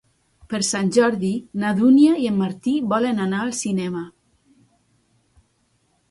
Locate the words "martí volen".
2.39-3.21